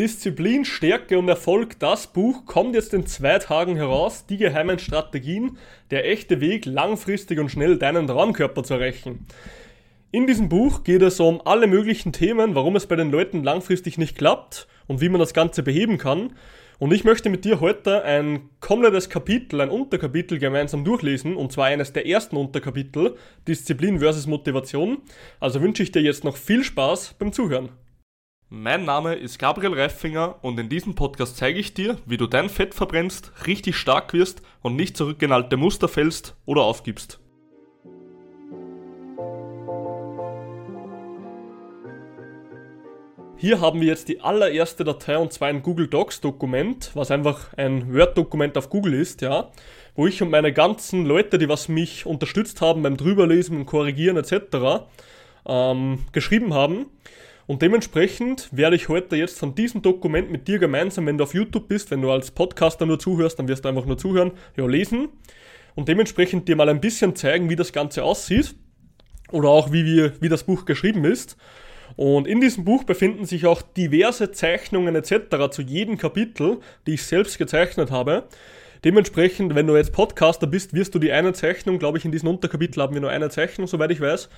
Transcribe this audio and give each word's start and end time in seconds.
Disziplin, 0.00 0.64
Stärke 0.64 1.18
und 1.18 1.28
Erfolg, 1.28 1.78
das 1.78 2.06
Buch 2.06 2.46
kommt 2.46 2.74
jetzt 2.74 2.94
in 2.94 3.04
zwei 3.04 3.38
Tagen 3.38 3.76
heraus. 3.76 4.24
Die 4.24 4.38
geheimen 4.38 4.78
Strategien, 4.78 5.58
der 5.90 6.08
echte 6.08 6.40
Weg, 6.40 6.64
langfristig 6.64 7.38
und 7.38 7.50
schnell 7.50 7.76
deinen 7.76 8.06
Traumkörper 8.06 8.64
zu 8.64 8.72
erreichen. 8.72 9.26
In 10.10 10.26
diesem 10.26 10.48
Buch 10.48 10.84
geht 10.84 11.02
es 11.02 11.20
um 11.20 11.42
alle 11.44 11.66
möglichen 11.66 12.14
Themen, 12.14 12.54
warum 12.54 12.76
es 12.76 12.86
bei 12.86 12.96
den 12.96 13.10
Leuten 13.10 13.44
langfristig 13.44 13.98
nicht 13.98 14.16
klappt 14.16 14.68
und 14.86 15.02
wie 15.02 15.10
man 15.10 15.20
das 15.20 15.34
Ganze 15.34 15.62
beheben 15.62 15.98
kann. 15.98 16.32
Und 16.78 16.94
ich 16.94 17.04
möchte 17.04 17.28
mit 17.28 17.44
dir 17.44 17.60
heute 17.60 18.02
ein 18.02 18.48
komplettes 18.60 19.10
Kapitel, 19.10 19.60
ein 19.60 19.68
Unterkapitel 19.68 20.38
gemeinsam 20.38 20.82
durchlesen, 20.82 21.36
und 21.36 21.52
zwar 21.52 21.66
eines 21.66 21.92
der 21.92 22.06
ersten 22.06 22.38
Unterkapitel, 22.38 23.16
Disziplin 23.46 23.98
versus 23.98 24.26
Motivation. 24.26 25.02
Also 25.40 25.60
wünsche 25.60 25.82
ich 25.82 25.92
dir 25.92 26.00
jetzt 26.00 26.24
noch 26.24 26.38
viel 26.38 26.64
Spaß 26.64 27.16
beim 27.18 27.34
Zuhören. 27.34 27.68
Mein 28.52 28.84
Name 28.84 29.14
ist 29.14 29.38
Gabriel 29.38 29.74
Reifinger 29.74 30.34
und 30.42 30.58
in 30.58 30.68
diesem 30.68 30.96
Podcast 30.96 31.36
zeige 31.36 31.60
ich 31.60 31.72
dir, 31.72 31.98
wie 32.04 32.16
du 32.16 32.26
dein 32.26 32.48
Fett 32.48 32.74
verbrennst, 32.74 33.30
richtig 33.46 33.76
stark 33.76 34.12
wirst 34.12 34.42
und 34.60 34.74
nicht 34.74 34.96
zurück 34.96 35.22
in 35.22 35.30
alte 35.30 35.56
Muster 35.56 35.86
fällst 35.86 36.34
oder 36.46 36.62
aufgibst. 36.62 37.20
Hier 43.36 43.60
haben 43.60 43.80
wir 43.80 43.86
jetzt 43.86 44.08
die 44.08 44.20
allererste 44.20 44.82
Datei 44.82 45.16
und 45.16 45.32
zwar 45.32 45.46
ein 45.46 45.62
Google 45.62 45.86
Docs 45.86 46.20
Dokument, 46.20 46.90
was 46.94 47.12
einfach 47.12 47.54
ein 47.56 47.94
Word-Dokument 47.94 48.58
auf 48.58 48.68
Google 48.68 48.94
ist, 48.94 49.20
ja, 49.20 49.52
wo 49.94 50.08
ich 50.08 50.20
und 50.22 50.30
meine 50.30 50.52
ganzen 50.52 51.06
Leute, 51.06 51.38
die 51.38 51.48
was 51.48 51.68
mich 51.68 52.04
unterstützt 52.04 52.60
haben 52.60 52.82
beim 52.82 52.96
Drüberlesen 52.96 53.58
und 53.58 53.66
Korrigieren 53.66 54.16
etc., 54.16 54.88
ähm, 55.46 56.00
geschrieben 56.10 56.52
haben. 56.52 56.86
Und 57.50 57.62
dementsprechend 57.62 58.48
werde 58.52 58.76
ich 58.76 58.88
heute 58.88 59.16
jetzt 59.16 59.36
von 59.36 59.56
diesem 59.56 59.82
Dokument 59.82 60.30
mit 60.30 60.46
dir 60.46 60.60
gemeinsam, 60.60 61.06
wenn 61.06 61.18
du 61.18 61.24
auf 61.24 61.34
YouTube 61.34 61.66
bist, 61.66 61.90
wenn 61.90 62.00
du 62.00 62.08
als 62.12 62.30
Podcaster 62.30 62.86
nur 62.86 63.00
zuhörst, 63.00 63.40
dann 63.40 63.48
wirst 63.48 63.64
du 63.64 63.68
einfach 63.68 63.86
nur 63.86 63.98
zuhören, 63.98 64.30
ja, 64.56 64.64
lesen. 64.64 65.08
Und 65.74 65.88
dementsprechend 65.88 66.46
dir 66.46 66.54
mal 66.54 66.68
ein 66.68 66.80
bisschen 66.80 67.16
zeigen, 67.16 67.50
wie 67.50 67.56
das 67.56 67.72
Ganze 67.72 68.04
aussieht. 68.04 68.54
Oder 69.32 69.48
auch 69.48 69.72
wie, 69.72 69.84
wir, 69.84 70.12
wie 70.22 70.28
das 70.28 70.44
Buch 70.44 70.64
geschrieben 70.64 71.04
ist. 71.04 71.36
Und 71.96 72.28
in 72.28 72.40
diesem 72.40 72.64
Buch 72.64 72.84
befinden 72.84 73.24
sich 73.24 73.46
auch 73.46 73.62
diverse 73.62 74.30
Zeichnungen 74.30 74.94
etc. 74.94 75.50
zu 75.50 75.62
jedem 75.62 75.98
Kapitel, 75.98 76.60
die 76.86 76.94
ich 76.94 77.02
selbst 77.02 77.36
gezeichnet 77.36 77.90
habe. 77.90 78.28
Dementsprechend, 78.84 79.56
wenn 79.56 79.66
du 79.66 79.76
jetzt 79.76 79.90
Podcaster 79.90 80.46
bist, 80.46 80.72
wirst 80.72 80.94
du 80.94 81.00
die 81.00 81.10
eine 81.10 81.32
Zeichnung, 81.32 81.80
glaube 81.80 81.98
ich, 81.98 82.04
in 82.04 82.12
diesem 82.12 82.28
Unterkapitel 82.28 82.80
haben 82.80 82.94
wir 82.94 83.00
nur 83.00 83.10
eine 83.10 83.28
Zeichnung, 83.28 83.66
soweit 83.66 83.90
ich 83.90 84.00
weiß, 84.00 84.28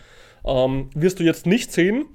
ähm, 0.47 0.89
wirst 0.95 1.21
du 1.21 1.25
jetzt 1.25 1.45
nicht 1.45 1.73
sehen. 1.73 2.07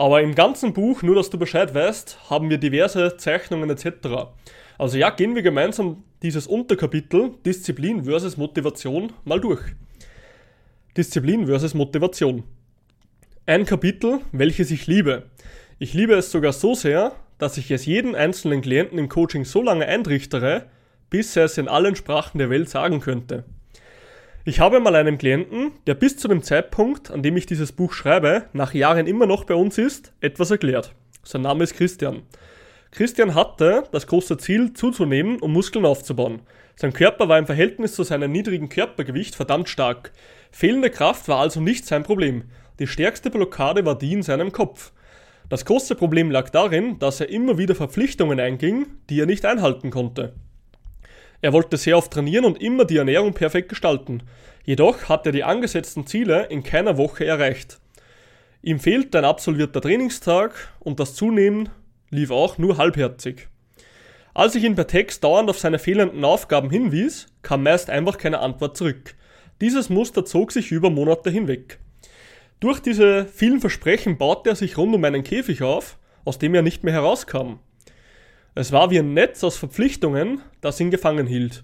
Aber 0.00 0.22
im 0.22 0.34
ganzen 0.34 0.72
Buch, 0.72 1.02
nur 1.02 1.14
dass 1.14 1.28
du 1.28 1.36
Bescheid 1.36 1.74
weißt, 1.74 2.30
haben 2.30 2.48
wir 2.48 2.56
diverse 2.56 3.18
Zeichnungen 3.18 3.68
etc. 3.68 4.30
Also 4.78 4.96
ja, 4.96 5.10
gehen 5.10 5.34
wir 5.34 5.42
gemeinsam 5.42 6.04
dieses 6.22 6.46
Unterkapitel 6.46 7.32
Disziplin 7.44 8.04
versus 8.04 8.38
Motivation 8.38 9.12
mal 9.26 9.42
durch. 9.42 9.60
Disziplin 10.96 11.46
versus 11.46 11.74
Motivation. 11.74 12.44
Ein 13.44 13.66
Kapitel, 13.66 14.20
welches 14.32 14.70
ich 14.70 14.86
liebe. 14.86 15.24
Ich 15.78 15.92
liebe 15.92 16.14
es 16.14 16.32
sogar 16.32 16.54
so 16.54 16.74
sehr, 16.74 17.12
dass 17.36 17.58
ich 17.58 17.70
es 17.70 17.84
jeden 17.84 18.14
einzelnen 18.14 18.62
Klienten 18.62 18.98
im 18.98 19.10
Coaching 19.10 19.44
so 19.44 19.60
lange 19.60 19.84
eintrichtere, 19.84 20.70
bis 21.10 21.36
er 21.36 21.44
es 21.44 21.58
in 21.58 21.68
allen 21.68 21.94
Sprachen 21.94 22.38
der 22.38 22.48
Welt 22.48 22.70
sagen 22.70 23.00
könnte. 23.00 23.44
Ich 24.46 24.58
habe 24.58 24.80
mal 24.80 24.96
einem 24.96 25.18
Klienten, 25.18 25.72
der 25.86 25.92
bis 25.92 26.16
zu 26.16 26.26
dem 26.26 26.42
Zeitpunkt, 26.42 27.10
an 27.10 27.22
dem 27.22 27.36
ich 27.36 27.44
dieses 27.44 27.72
Buch 27.72 27.92
schreibe, 27.92 28.46
nach 28.54 28.72
Jahren 28.72 29.06
immer 29.06 29.26
noch 29.26 29.44
bei 29.44 29.54
uns 29.54 29.76
ist, 29.76 30.14
etwas 30.22 30.50
erklärt. 30.50 30.94
Sein 31.22 31.42
Name 31.42 31.64
ist 31.64 31.74
Christian. 31.74 32.22
Christian 32.90 33.34
hatte 33.34 33.84
das 33.92 34.06
große 34.06 34.38
Ziel, 34.38 34.72
zuzunehmen, 34.72 35.40
um 35.40 35.52
Muskeln 35.52 35.84
aufzubauen. 35.84 36.40
Sein 36.74 36.94
Körper 36.94 37.28
war 37.28 37.38
im 37.38 37.44
Verhältnis 37.44 37.94
zu 37.94 38.02
seinem 38.02 38.32
niedrigen 38.32 38.70
Körpergewicht 38.70 39.34
verdammt 39.34 39.68
stark. 39.68 40.10
Fehlende 40.50 40.88
Kraft 40.88 41.28
war 41.28 41.40
also 41.40 41.60
nicht 41.60 41.84
sein 41.84 42.02
Problem. 42.02 42.44
Die 42.78 42.86
stärkste 42.86 43.28
Blockade 43.28 43.84
war 43.84 43.98
die 43.98 44.14
in 44.14 44.22
seinem 44.22 44.52
Kopf. 44.52 44.92
Das 45.50 45.66
große 45.66 45.96
Problem 45.96 46.30
lag 46.30 46.48
darin, 46.48 46.98
dass 46.98 47.20
er 47.20 47.28
immer 47.28 47.58
wieder 47.58 47.74
Verpflichtungen 47.74 48.40
einging, 48.40 48.86
die 49.10 49.20
er 49.20 49.26
nicht 49.26 49.44
einhalten 49.44 49.90
konnte. 49.90 50.32
Er 51.42 51.52
wollte 51.52 51.76
sehr 51.76 51.96
oft 51.96 52.12
trainieren 52.12 52.44
und 52.44 52.60
immer 52.60 52.84
die 52.84 52.98
Ernährung 52.98 53.32
perfekt 53.32 53.68
gestalten. 53.68 54.22
Jedoch 54.64 55.08
hat 55.08 55.26
er 55.26 55.32
die 55.32 55.44
angesetzten 55.44 56.06
Ziele 56.06 56.46
in 56.46 56.62
keiner 56.62 56.98
Woche 56.98 57.24
erreicht. 57.24 57.80
Ihm 58.62 58.78
fehlt 58.78 59.16
ein 59.16 59.24
absolvierter 59.24 59.80
Trainingstag 59.80 60.52
und 60.80 61.00
das 61.00 61.14
Zunehmen 61.14 61.70
lief 62.10 62.30
auch 62.30 62.58
nur 62.58 62.76
halbherzig. 62.76 63.48
Als 64.34 64.54
ich 64.54 64.64
ihn 64.64 64.76
per 64.76 64.86
Text 64.86 65.24
dauernd 65.24 65.48
auf 65.48 65.58
seine 65.58 65.78
fehlenden 65.78 66.24
Aufgaben 66.24 66.70
hinwies, 66.70 67.26
kam 67.42 67.62
meist 67.62 67.88
einfach 67.88 68.18
keine 68.18 68.40
Antwort 68.40 68.76
zurück. 68.76 69.14
Dieses 69.60 69.88
Muster 69.88 70.24
zog 70.24 70.52
sich 70.52 70.70
über 70.70 70.90
Monate 70.90 71.30
hinweg. 71.30 71.78
Durch 72.60 72.80
diese 72.80 73.24
vielen 73.26 73.60
Versprechen 73.60 74.18
baute 74.18 74.50
er 74.50 74.56
sich 74.56 74.76
rund 74.76 74.94
um 74.94 75.04
einen 75.04 75.24
Käfig 75.24 75.62
auf, 75.62 75.98
aus 76.24 76.38
dem 76.38 76.54
er 76.54 76.62
nicht 76.62 76.84
mehr 76.84 76.92
herauskam. 76.92 77.58
Es 78.54 78.72
war 78.72 78.90
wie 78.90 78.98
ein 78.98 79.14
Netz 79.14 79.44
aus 79.44 79.56
Verpflichtungen, 79.56 80.40
das 80.60 80.80
ihn 80.80 80.90
gefangen 80.90 81.26
hielt. 81.26 81.62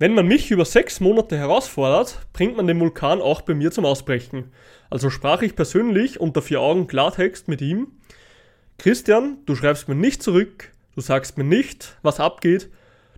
Wenn 0.00 0.14
man 0.14 0.26
mich 0.26 0.50
über 0.50 0.64
sechs 0.64 0.98
Monate 0.98 1.36
herausfordert, 1.36 2.26
bringt 2.32 2.56
man 2.56 2.66
den 2.66 2.80
Vulkan 2.80 3.20
auch 3.20 3.42
bei 3.42 3.54
mir 3.54 3.70
zum 3.70 3.84
Ausbrechen. 3.84 4.50
Also 4.90 5.10
sprach 5.10 5.42
ich 5.42 5.54
persönlich 5.54 6.18
unter 6.18 6.42
vier 6.42 6.60
Augen 6.60 6.88
Klartext 6.88 7.46
mit 7.46 7.60
ihm. 7.60 7.92
Christian, 8.78 9.38
du 9.46 9.54
schreibst 9.54 9.88
mir 9.88 9.94
nicht 9.94 10.20
zurück, 10.20 10.72
du 10.96 11.00
sagst 11.02 11.38
mir 11.38 11.44
nicht, 11.44 11.96
was 12.02 12.18
abgeht, 12.18 12.68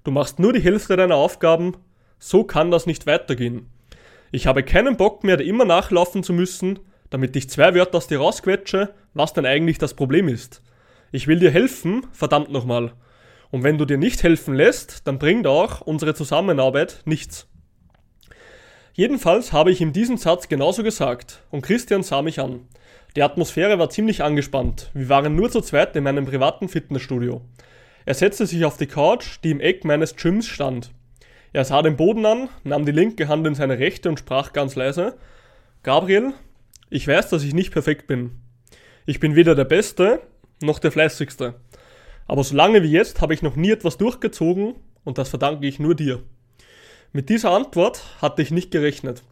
du 0.05 0.11
machst 0.11 0.39
nur 0.39 0.53
die 0.53 0.61
Hälfte 0.61 0.97
deiner 0.97 1.17
Aufgaben, 1.17 1.79
so 2.19 2.45
kann 2.45 2.71
das 2.71 2.85
nicht 2.85 3.07
weitergehen. 3.07 3.71
Ich 4.31 4.47
habe 4.47 4.63
keinen 4.63 4.99
Bock 4.99 5.25
mehr, 5.25 5.39
dir 5.39 5.45
immer 5.45 5.65
nachlaufen 5.65 6.23
zu 6.23 6.35
müssen, 6.35 6.81
damit 7.09 7.35
ich 7.35 7.49
zwei 7.49 7.75
Wörter 7.75 7.97
aus 7.97 8.09
dir 8.09 8.19
rausquetsche, 8.19 8.93
was 9.15 9.33
denn 9.33 9.47
eigentlich 9.47 9.79
das 9.79 9.95
Problem 9.95 10.29
ist. 10.29 10.61
Ich 11.15 11.29
will 11.29 11.39
dir 11.39 11.53
helfen, 11.53 12.05
verdammt 12.11 12.51
nochmal. 12.51 12.93
Und 13.53 13.63
wenn 13.63 13.79
du 13.79 13.85
dir 13.85 13.99
nicht 13.99 14.25
helfen 14.25 14.53
lässt, 14.53 15.07
dann 15.07 15.21
bringt 15.21 15.47
auch 15.47 15.81
unsere 15.81 16.13
Zusammenarbeit 16.13 17.03
nichts. 17.05 17.47
Jedenfalls 18.95 19.53
habe 19.53 19.71
ich 19.71 19.81
ihm 19.81 19.93
diesen 19.93 20.17
Satz 20.17 20.49
genauso 20.49 20.83
gesagt 20.83 21.45
und 21.53 21.63
Christian 21.63 22.03
sah 22.03 22.21
mich 22.21 22.41
an. 22.41 22.67
Die 23.15 23.23
Atmosphäre 23.23 23.79
war 23.79 23.91
ziemlich 23.91 24.25
angespannt. 24.25 24.91
Wir 24.93 25.09
waren 25.09 25.37
nur 25.37 25.53
zu 25.53 25.61
zweit 25.61 25.95
in 25.95 26.03
meinem 26.03 26.27
privaten 26.27 26.69
Fitnessstudio. 26.69 27.43
Er 28.07 28.15
setzte 28.15 28.45
sich 28.45 28.65
auf 28.65 28.77
die 28.77 28.89
Couch, 28.89 29.39
die 29.45 29.53
im 29.53 29.61
Eck 29.61 29.85
meines 29.85 30.17
Gyms 30.17 30.49
stand. 30.49 30.91
Er 31.53 31.65
sah 31.65 31.81
den 31.83 31.95
Boden 31.95 32.27
an, 32.27 32.49
nahm 32.65 32.85
die 32.87 32.91
linke 32.91 33.29
Hand 33.29 33.47
in 33.47 33.55
seine 33.55 33.79
rechte 33.79 34.09
und 34.09 34.19
sprach 34.19 34.53
ganz 34.53 34.75
leise: 34.75 35.17
Gabriel, 35.85 36.35
ich 36.91 37.07
weiß, 37.07 37.29
dass 37.29 37.45
ich 37.45 37.55
nicht 37.55 37.71
perfekt 37.71 38.09
bin. 38.09 38.33
Ich 39.07 39.21
bin 39.21 39.37
weder 39.37 39.55
der 39.55 39.65
Beste 39.65 40.21
noch 40.65 40.79
der 40.79 40.93
fleißigste. 40.93 41.55
Aber 42.27 42.45
solange 42.45 42.83
wie 42.83 42.91
jetzt 42.91 43.21
habe 43.21 43.35
ich 43.35 43.43
noch 43.43 43.57
nie 43.57 43.71
etwas 43.71 43.99
durchgezogen 43.99 44.75
und 45.05 45.19
das 45.19 45.29
verdanke 45.29 45.67
ich 45.67 45.79
nur 45.79 45.95
dir. 45.95 46.23
Mit 47.13 47.29
dieser 47.29 47.51
Antwort 47.51 48.03
hatte 48.21 48.43
ich 48.43 48.51
nicht 48.51 48.71
gerechnet. 48.71 49.23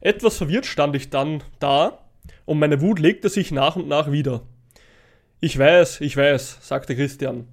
Etwas 0.00 0.36
verwirrt 0.36 0.66
stand 0.66 0.94
ich 0.94 1.10
dann 1.10 1.42
da 1.58 1.98
und 2.44 2.58
meine 2.58 2.80
Wut 2.80 2.98
legte 2.98 3.28
sich 3.28 3.50
nach 3.50 3.76
und 3.76 3.88
nach 3.88 4.12
wieder. 4.12 4.42
Ich 5.40 5.58
weiß, 5.58 6.02
ich 6.02 6.16
weiß, 6.16 6.58
sagte 6.60 6.94
Christian. 6.94 7.48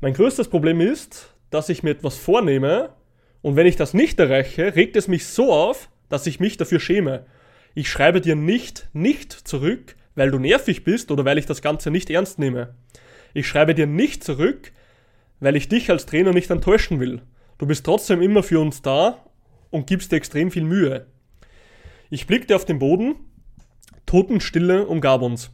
Mein 0.00 0.14
größtes 0.14 0.48
Problem 0.48 0.80
ist, 0.80 1.34
dass 1.50 1.68
ich 1.68 1.82
mir 1.82 1.90
etwas 1.90 2.16
vornehme 2.16 2.90
und 3.42 3.56
wenn 3.56 3.66
ich 3.66 3.76
das 3.76 3.92
nicht 3.92 4.18
erreiche, 4.18 4.74
regt 4.76 4.96
es 4.96 5.08
mich 5.08 5.26
so 5.26 5.52
auf, 5.52 5.90
dass 6.08 6.26
ich 6.26 6.40
mich 6.40 6.56
dafür 6.56 6.80
schäme. 6.80 7.26
Ich 7.74 7.90
schreibe 7.90 8.20
dir 8.20 8.36
nicht, 8.36 8.88
nicht 8.92 9.32
zurück, 9.32 9.96
weil 10.14 10.30
du 10.30 10.38
nervig 10.38 10.84
bist 10.84 11.10
oder 11.10 11.24
weil 11.24 11.38
ich 11.38 11.46
das 11.46 11.62
Ganze 11.62 11.90
nicht 11.90 12.10
ernst 12.10 12.38
nehme. 12.38 12.74
Ich 13.32 13.48
schreibe 13.48 13.74
dir 13.74 13.86
nicht 13.86 14.22
zurück, 14.22 14.72
weil 15.40 15.56
ich 15.56 15.68
dich 15.68 15.90
als 15.90 16.06
Trainer 16.06 16.32
nicht 16.32 16.50
enttäuschen 16.50 17.00
will. 17.00 17.22
Du 17.58 17.66
bist 17.66 17.84
trotzdem 17.84 18.22
immer 18.22 18.42
für 18.42 18.60
uns 18.60 18.82
da 18.82 19.24
und 19.70 19.86
gibst 19.86 20.12
dir 20.12 20.16
extrem 20.16 20.50
viel 20.50 20.64
Mühe. 20.64 21.06
Ich 22.10 22.26
blickte 22.26 22.54
auf 22.54 22.64
den 22.64 22.78
Boden, 22.78 23.16
Totenstille 24.06 24.86
umgab 24.86 25.22
uns. 25.22 25.50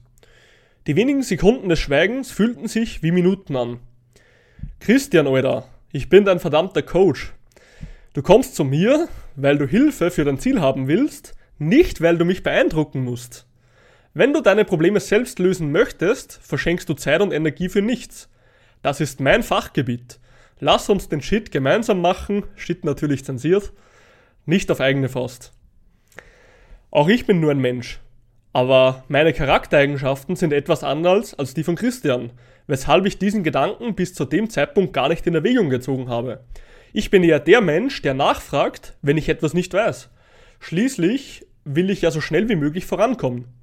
Die 0.87 0.97
wenigen 0.97 1.23
Sekunden 1.23 1.69
des 1.69 1.79
Schweigens 1.79 2.31
fühlten 2.31 2.69
sich 2.69 3.03
wie 3.03 3.13
Minuten 3.13 3.57
an. 3.57 3.81
Christian, 4.79 5.27
Alter, 5.27 5.69
ich 5.93 6.09
bin 6.09 6.25
dein 6.25 6.41
verdammter 6.41 6.83
Coach. 6.83 7.33
Du 8.13 8.23
kommst 8.23 8.57
zu 8.57 8.65
mir, 8.65 9.09
weil 9.37 9.59
du 9.59 9.67
Hilfe 9.67 10.11
für 10.11 10.25
dein 10.25 10.39
Ziel 10.39 10.61
haben 10.61 10.89
willst, 10.89 11.35
nicht 11.59 12.01
weil 12.01 12.19
du 12.19 12.25
mich 12.25 12.43
beeindrucken 12.43 13.05
musst. 13.05 13.47
Wenn 14.13 14.33
du 14.33 14.41
deine 14.41 14.65
Probleme 14.65 14.99
selbst 14.99 15.39
lösen 15.39 15.71
möchtest, 15.71 16.41
verschenkst 16.43 16.89
du 16.89 16.95
Zeit 16.95 17.21
und 17.21 17.33
Energie 17.33 17.69
für 17.69 17.81
nichts. 17.81 18.29
Das 18.83 19.01
ist 19.01 19.21
mein 19.21 19.45
Fachgebiet. 19.45 20.19
Lass 20.59 20.89
uns 20.89 21.09
den 21.09 21.23
Shit 21.23 21.53
gemeinsam 21.53 22.01
machen, 22.01 22.45
Shit 22.57 22.85
natürlich 22.85 23.25
zensiert, 23.25 23.73
nicht 24.47 24.71
auf 24.73 24.81
eigene 24.81 25.09
Faust. 25.09 25.53
Auch 26.91 27.09
ich 27.09 27.25
bin 27.25 27.39
nur 27.39 27.53
ein 27.53 27.61
Mensch. 27.61 28.01
Aber 28.53 29.05
meine 29.07 29.33
Charaktereigenschaften 29.33 30.35
sind 30.35 30.53
etwas 30.53 30.83
anders 30.83 31.39
als 31.39 31.55
die 31.55 31.63
von 31.63 31.77
Christian, 31.77 32.33
weshalb 32.67 33.07
ich 33.07 33.19
diesen 33.19 33.45
Gedanken 33.45 33.95
bis 33.95 34.13
zu 34.13 34.25
dem 34.25 34.51
Zeitpunkt 34.51 34.93
gar 34.93 35.09
nicht 35.09 35.25
in 35.29 35.37
Erwägung 35.37 35.71
gezogen 35.71 36.09
habe. 36.09 36.45
Ich 36.93 37.11
bin 37.11 37.23
eher 37.23 37.39
der 37.39 37.61
Mensch, 37.61 38.03
der 38.03 38.15
nachfragt, 38.15 38.97
wenn 39.03 39.17
ich 39.17 39.29
etwas 39.29 39.55
nicht 39.55 39.73
weiß. 39.73 40.11
Schließlich 40.59 41.47
will 41.65 41.91
ich 41.91 42.03
ja 42.03 42.11
so 42.11 42.21
schnell 42.21 42.49
wie 42.49 42.57
möglich 42.57 42.87
vorankommen. 42.87 43.60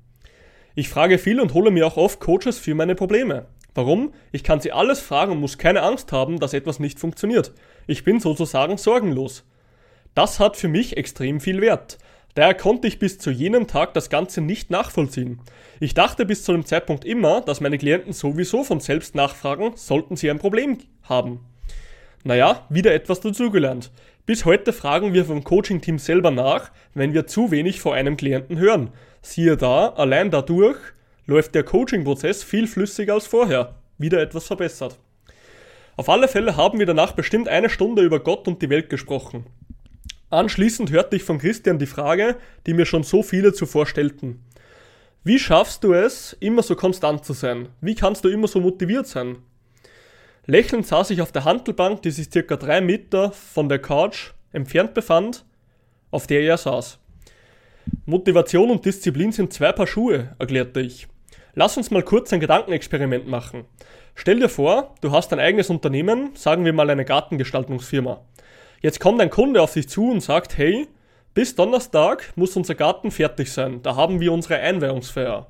Ich 0.80 0.90
frage 0.90 1.18
viel 1.18 1.40
und 1.40 1.56
hole 1.56 1.72
mir 1.72 1.88
auch 1.88 1.98
oft 1.98 2.20
Coaches 2.20 2.60
für 2.60 2.76
meine 2.76 2.94
Probleme. 2.94 3.48
Warum? 3.74 4.14
Ich 4.32 4.44
kann 4.44 4.62
sie 4.62 4.72
alles 4.72 5.00
fragen 5.00 5.32
und 5.32 5.40
muss 5.40 5.58
keine 5.58 5.82
Angst 5.82 6.12
haben, 6.12 6.40
dass 6.40 6.54
etwas 6.54 6.80
nicht 6.80 7.00
funktioniert. 7.00 7.52
Ich 7.88 8.04
bin 8.04 8.20
sozusagen 8.20 8.78
sorgenlos. 8.78 9.44
Das 10.14 10.40
hat 10.40 10.56
für 10.56 10.68
mich 10.68 10.96
extrem 10.96 11.40
viel 11.40 11.62
Wert. 11.62 11.98
Daher 12.36 12.54
konnte 12.54 12.88
ich 12.88 13.00
bis 13.00 13.18
zu 13.18 13.32
jenem 13.32 13.66
Tag 13.66 13.96
das 13.96 14.12
Ganze 14.12 14.40
nicht 14.40 14.70
nachvollziehen. 14.70 15.42
Ich 15.80 15.96
dachte 15.96 16.28
bis 16.28 16.44
zu 16.44 16.52
dem 16.52 16.64
Zeitpunkt 16.64 17.06
immer, 17.06 17.42
dass 17.42 17.60
meine 17.60 17.80
Klienten 17.80 18.14
sowieso 18.14 18.64
von 18.64 18.80
selbst 18.80 19.16
nachfragen, 19.16 19.72
sollten 19.74 20.16
sie 20.16 20.30
ein 20.30 20.38
Problem 20.38 20.78
haben. 21.02 21.40
Naja, 22.24 22.68
wieder 22.70 22.94
etwas 22.94 23.20
dazugelernt. 23.20 23.90
Bis 24.28 24.44
heute 24.44 24.74
fragen 24.74 25.14
wir 25.14 25.24
vom 25.24 25.46
Coaching-Team 25.46 26.00
selber 26.00 26.32
nach, 26.32 26.72
wenn 26.94 27.14
wir 27.14 27.28
zu 27.28 27.50
wenig 27.50 27.80
vor 27.80 27.94
einem 27.94 28.18
Klienten 28.18 28.60
hören. 28.60 28.90
Siehe 29.22 29.56
da, 29.56 29.88
allein 29.88 30.32
dadurch 30.32 30.76
läuft 31.28 31.56
der 31.56 31.64
Coaching-Prozess 31.64 32.44
viel 32.44 32.68
flüssiger 32.68 33.14
als 33.14 33.26
vorher. 33.26 33.76
Wieder 33.98 34.22
etwas 34.22 34.48
verbessert. 34.48 35.00
Auf 35.96 36.10
alle 36.10 36.28
Fälle 36.28 36.58
haben 36.58 36.78
wir 36.78 36.86
danach 36.86 37.14
bestimmt 37.14 37.48
eine 37.48 37.70
Stunde 37.70 38.02
über 38.02 38.20
Gott 38.20 38.50
und 38.50 38.62
die 38.62 38.70
Welt 38.70 38.90
gesprochen. 38.90 39.46
Anschließend 40.30 40.92
hörte 40.92 41.16
ich 41.16 41.24
von 41.24 41.38
Christian 41.38 41.80
die 41.80 41.86
Frage, 41.86 42.36
die 42.66 42.74
mir 42.74 42.86
schon 42.86 43.04
so 43.04 43.24
viele 43.24 43.54
zuvor 43.54 43.86
stellten. 43.86 44.44
Wie 45.24 45.40
schaffst 45.40 45.86
du 45.86 45.94
es, 45.94 46.36
immer 46.42 46.64
so 46.64 46.76
konstant 46.76 47.24
zu 47.24 47.32
sein? 47.32 47.70
Wie 47.80 47.96
kannst 47.96 48.26
du 48.26 48.28
immer 48.28 48.50
so 48.50 48.60
motiviert 48.60 49.08
sein? 49.08 49.38
Lächelnd 50.50 50.88
saß 50.88 51.10
ich 51.10 51.22
auf 51.22 51.34
der 51.34 51.44
Handelbank, 51.44 52.02
die 52.04 52.12
sich 52.12 52.32
circa 52.32 52.56
drei 52.56 52.80
Meter 52.80 53.34
von 53.34 53.68
der 53.68 53.80
Couch 53.80 54.32
entfernt 54.54 54.94
befand, 54.94 55.46
auf 56.10 56.26
der 56.26 56.42
er 56.42 56.58
saß. 56.58 57.00
Motivation 58.06 58.72
und 58.72 58.86
Disziplin 58.86 59.34
sind 59.34 59.52
zwei 59.52 59.74
Paar 59.74 59.88
Schuhe, 59.88 60.36
erklärte 60.40 60.80
ich. 60.80 61.08
Lass 61.54 61.76
uns 61.76 61.92
mal 61.92 62.02
kurz 62.02 62.32
ein 62.32 62.40
Gedankenexperiment 62.40 63.28
machen. 63.28 63.66
Stell 64.16 64.40
dir 64.40 64.48
vor, 64.48 64.96
du 65.02 65.12
hast 65.12 65.34
ein 65.34 65.40
eigenes 65.40 65.70
Unternehmen, 65.70 66.30
sagen 66.36 66.64
wir 66.64 66.72
mal 66.72 66.90
eine 66.90 67.04
Gartengestaltungsfirma. 67.04 68.22
Jetzt 68.82 69.02
kommt 69.02 69.20
ein 69.20 69.30
Kunde 69.30 69.62
auf 69.62 69.74
dich 69.74 69.90
zu 69.90 70.10
und 70.10 70.22
sagt, 70.22 70.58
hey, 70.58 70.88
bis 71.34 71.56
Donnerstag 71.56 72.32
muss 72.38 72.56
unser 72.56 72.76
Garten 72.76 73.12
fertig 73.12 73.52
sein. 73.52 73.82
Da 73.84 73.98
haben 73.98 74.22
wir 74.22 74.32
unsere 74.32 74.60
Einweihungsfeier. 74.60 75.48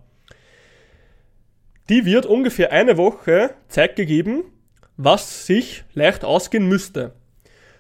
Die 1.88 2.03
wird 2.03 2.25
ungefähr 2.25 2.71
eine 2.71 2.97
Woche 2.97 3.51
Zeit 3.67 3.95
gegeben, 3.95 4.44
was 4.97 5.45
sich 5.45 5.83
leicht 5.94 6.25
ausgehen 6.25 6.67
müsste. 6.67 7.13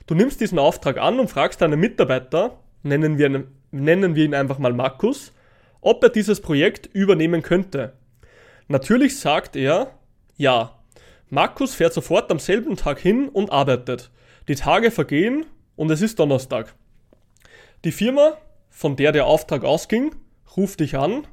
Du 0.05 0.15
nimmst 0.15 0.39
diesen 0.39 0.59
Auftrag 0.59 0.97
an 0.97 1.19
und 1.19 1.29
fragst 1.29 1.61
deinen 1.61 1.79
Mitarbeiter, 1.79 2.59
nennen 2.83 3.17
wir, 3.17 3.45
nennen 3.71 4.15
wir 4.15 4.23
ihn 4.23 4.35
einfach 4.35 4.59
mal 4.59 4.73
Markus, 4.73 5.33
ob 5.81 6.03
er 6.03 6.09
dieses 6.09 6.41
Projekt 6.41 6.85
übernehmen 6.93 7.41
könnte. 7.41 7.93
Natürlich 8.67 9.19
sagt 9.19 9.55
er 9.55 9.91
ja. 10.37 10.73
Markus 11.29 11.73
fährt 11.73 11.93
sofort 11.93 12.31
am 12.31 12.39
selben 12.39 12.77
Tag 12.77 12.99
hin 12.99 13.27
und 13.27 13.51
arbeitet. 13.51 14.11
Die 14.47 14.55
Tage 14.55 14.91
vergehen 14.91 15.45
und 15.75 15.91
es 15.91 16.01
ist 16.01 16.19
Donnerstag. 16.19 16.73
Die 17.83 17.91
Firma, 17.91 18.37
von 18.69 18.95
der 18.95 19.11
der 19.11 19.25
Auftrag 19.25 19.63
ausging, 19.63 20.15
ruft 20.55 20.79
dich 20.79 20.97
an. 20.97 21.27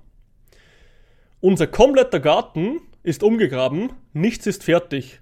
Unser 1.41 1.67
kompletter 1.67 2.21
Garten 2.21 2.81
ist 3.03 3.23
umgegraben, 3.23 3.93
nichts 4.13 4.47
ist 4.47 4.65
fertig. 4.65 5.21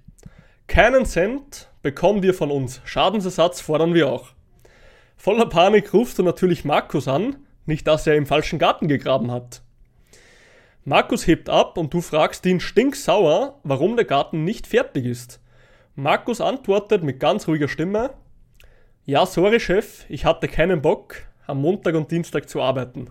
Keinen 0.67 1.05
Cent 1.05 1.71
bekommen 1.83 2.23
wir 2.23 2.35
von 2.35 2.51
uns. 2.51 2.81
Schadensersatz 2.85 3.61
fordern 3.61 3.95
wir 3.95 4.09
auch. 4.09 4.31
Voller 5.17 5.47
Panik 5.47 5.93
rufst 5.93 6.19
du 6.19 6.23
natürlich 6.23 6.65
Markus 6.65 7.09
an, 7.09 7.37
nicht 7.67 7.87
dass 7.87 8.07
er 8.07 8.17
im 8.17 8.27
falschen 8.27 8.59
Garten 8.59 8.89
gegraben 8.89 9.31
hat. 9.31 9.63
Markus 10.85 11.27
hebt 11.27 11.49
ab 11.49 11.79
und 11.79 11.95
du 11.95 12.01
fragst 12.01 12.45
ihn 12.47 12.59
stinksauer, 12.59 13.61
warum 13.63 13.97
der 13.97 14.05
Garten 14.05 14.45
nicht 14.45 14.67
fertig 14.67 15.05
ist. 15.05 15.41
Markus 15.95 16.41
antwortet 16.41 17.05
mit 17.05 17.21
ganz 17.21 17.47
ruhiger 17.47 17.69
Stimme, 17.69 18.11
ja, 19.05 19.27
sorry 19.27 19.61
Chef, 19.61 20.05
ich 20.09 20.25
hatte 20.25 20.49
keinen 20.49 20.81
Bock, 20.81 21.17
am 21.47 21.61
Montag 21.61 21.95
und 21.97 22.11
Dienstag 22.11 22.49
zu 22.49 22.63
arbeiten. 22.63 23.11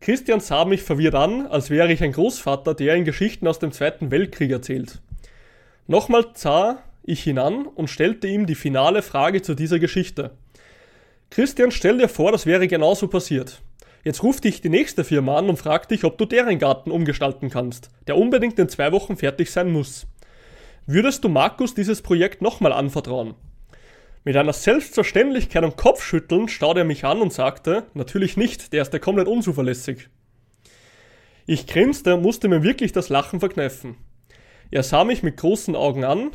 Christian 0.00 0.40
sah 0.40 0.64
mich 0.64 0.82
verwirrt 0.82 1.14
an, 1.14 1.46
als 1.46 1.70
wäre 1.70 1.92
ich 1.92 2.02
ein 2.02 2.12
Großvater, 2.12 2.74
der 2.74 2.96
in 2.96 3.04
Geschichten 3.04 3.46
aus 3.46 3.58
dem 3.58 3.70
Zweiten 3.72 4.10
Weltkrieg 4.10 4.50
erzählt. 4.50 5.00
Nochmal 5.86 6.26
sah 6.34 6.82
ich 7.02 7.26
ihn 7.26 7.38
an 7.38 7.66
und 7.66 7.88
stellte 7.88 8.28
ihm 8.28 8.46
die 8.46 8.54
finale 8.54 9.02
Frage 9.02 9.42
zu 9.42 9.54
dieser 9.54 9.78
Geschichte. 9.78 10.30
Christian, 11.30 11.70
stell 11.70 11.98
dir 11.98 12.08
vor, 12.08 12.30
das 12.30 12.46
wäre 12.46 12.68
genauso 12.68 13.08
passiert. 13.08 13.62
Jetzt 14.04 14.22
ruft 14.22 14.44
dich 14.44 14.60
die 14.60 14.68
nächste 14.68 15.04
Firma 15.04 15.38
an 15.38 15.48
und 15.48 15.58
fragt 15.58 15.90
dich, 15.90 16.04
ob 16.04 16.18
du 16.18 16.24
deren 16.24 16.58
Garten 16.58 16.90
umgestalten 16.90 17.50
kannst, 17.50 17.90
der 18.06 18.16
unbedingt 18.16 18.58
in 18.58 18.68
zwei 18.68 18.92
Wochen 18.92 19.16
fertig 19.16 19.50
sein 19.50 19.70
muss. 19.70 20.06
Würdest 20.86 21.22
du 21.24 21.28
Markus 21.28 21.74
dieses 21.74 22.02
Projekt 22.02 22.42
nochmal 22.42 22.72
anvertrauen? 22.72 23.34
Mit 24.24 24.36
einer 24.36 24.52
Selbstverständlichkeit 24.52 25.64
und 25.64 25.76
Kopfschütteln 25.76 26.48
staute 26.48 26.80
er 26.80 26.84
mich 26.84 27.04
an 27.04 27.20
und 27.20 27.32
sagte, 27.32 27.84
natürlich 27.94 28.36
nicht, 28.36 28.72
der 28.72 28.82
ist 28.82 28.92
ja 28.92 28.98
komplett 28.98 29.26
unzuverlässig. 29.26 30.08
Ich 31.46 31.66
grinste 31.66 32.16
musste 32.16 32.48
mir 32.48 32.62
wirklich 32.62 32.92
das 32.92 33.08
Lachen 33.08 33.40
verkneifen. 33.40 33.96
Er 34.72 34.82
sah 34.82 35.04
mich 35.04 35.22
mit 35.22 35.36
großen 35.36 35.76
Augen 35.76 36.02
an. 36.02 36.30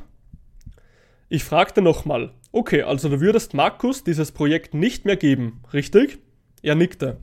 Ich 1.27 1.43
fragte 1.43 1.81
nochmal, 1.81 2.33
okay, 2.51 2.83
also 2.83 3.09
du 3.09 3.19
würdest 3.19 3.55
Markus 3.55 4.03
dieses 4.03 4.31
Projekt 4.31 4.75
nicht 4.75 5.05
mehr 5.05 5.17
geben, 5.17 5.63
richtig? 5.73 6.19
Er 6.61 6.75
nickte. 6.75 7.17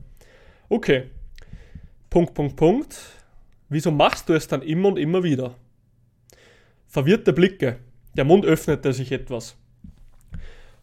Okay. 0.67 1.05
Punkt, 2.09 2.33
Punkt, 2.33 2.57
Punkt. 2.57 2.97
Wieso 3.69 3.91
machst 3.91 4.27
du 4.27 4.33
es 4.33 4.49
dann 4.49 4.61
immer 4.61 4.89
und 4.89 4.99
immer 4.99 5.23
wieder? 5.23 5.55
Verwirrte 6.85 7.31
Blicke. 7.31 7.77
Der 8.17 8.25
Mund 8.25 8.45
öffnete 8.45 8.91
sich 8.91 9.13
etwas. 9.13 9.55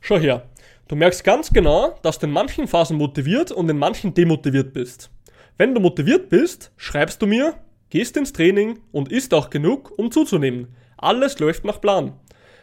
Schau 0.00 0.18
her. 0.18 0.48
Du 0.88 0.96
merkst 0.96 1.24
ganz 1.24 1.52
genau, 1.52 1.98
dass 2.00 2.18
du 2.18 2.26
in 2.26 2.32
manchen 2.32 2.68
Phasen 2.68 2.96
motiviert 2.96 3.52
und 3.52 3.68
in 3.68 3.76
manchen 3.76 4.14
demotiviert 4.14 4.72
bist. 4.72 5.10
Wenn 5.58 5.74
du 5.74 5.80
motiviert 5.80 6.30
bist, 6.30 6.72
schreibst 6.78 7.20
du 7.20 7.26
mir, 7.26 7.54
gehst 7.92 8.16
ins 8.16 8.32
Training 8.32 8.80
und 8.90 9.12
isst 9.12 9.34
auch 9.34 9.50
genug, 9.50 9.92
um 9.98 10.10
zuzunehmen. 10.10 10.68
Alles 10.96 11.38
läuft 11.40 11.66
nach 11.66 11.78
Plan. 11.78 12.18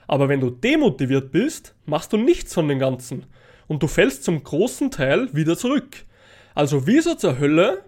Aber 0.08 0.28
wenn 0.28 0.40
du 0.40 0.50
demotiviert 0.50 1.32
bist, 1.32 1.76
machst 1.86 2.12
du 2.12 2.18
nichts 2.18 2.56
von 2.56 2.68
dem 2.68 2.80
Ganzen. 2.80 3.28
Und 3.68 3.84
du 3.84 3.88
fällst 3.88 4.24
zum 4.24 4.44
großen 4.44 4.90
Teil 4.90 5.32
wieder 5.32 5.56
zurück. 5.56 5.98
Also 6.56 6.88
wieso 6.88 7.14
zur 7.14 7.38
Hölle 7.38 7.84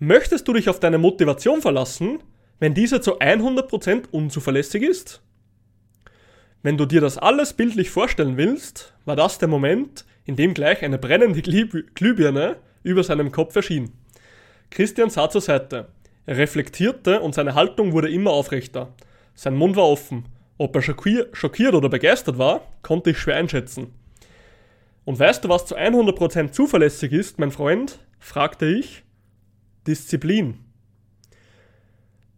möchtest 0.00 0.48
du 0.48 0.52
dich 0.52 0.68
auf 0.68 0.80
deine 0.80 0.98
Motivation 0.98 1.62
verlassen, 1.62 2.18
wenn 2.58 2.74
dieser 2.74 3.00
zu 3.00 3.20
100% 3.20 4.06
unzuverlässig 4.10 4.82
ist? 4.82 5.22
Wenn 6.64 6.76
du 6.76 6.86
dir 6.86 7.00
das 7.00 7.18
alles 7.18 7.52
bildlich 7.52 7.90
vorstellen 7.90 8.36
willst, 8.36 8.94
war 9.04 9.14
das 9.14 9.38
der 9.38 9.46
Moment, 9.46 10.04
in 10.24 10.34
dem 10.34 10.54
gleich 10.54 10.82
eine 10.82 10.98
brennende 10.98 11.40
Glühbirne 11.40 12.56
über 12.82 13.04
seinem 13.04 13.30
Kopf 13.30 13.54
erschien. 13.54 13.92
Christian 14.70 15.08
sah 15.08 15.30
zur 15.30 15.40
Seite. 15.40 15.86
Er 16.28 16.36
reflektierte 16.36 17.22
und 17.22 17.34
seine 17.34 17.54
Haltung 17.54 17.92
wurde 17.92 18.10
immer 18.10 18.32
aufrechter. 18.32 18.92
Sein 19.34 19.54
Mund 19.54 19.76
war 19.76 19.88
offen. 19.88 20.26
Ob 20.58 20.76
er 20.76 20.82
schockiert 20.82 21.74
oder 21.74 21.88
begeistert 21.88 22.36
war, 22.36 22.70
konnte 22.82 23.08
ich 23.08 23.18
schwer 23.18 23.36
einschätzen. 23.36 23.94
Und 25.06 25.18
weißt 25.18 25.42
du, 25.42 25.48
was 25.48 25.64
zu 25.64 25.74
100% 25.74 26.50
zuverlässig 26.50 27.12
ist, 27.12 27.38
mein 27.38 27.50
Freund? 27.50 28.00
fragte 28.18 28.66
ich. 28.66 29.04
Disziplin. 29.86 30.58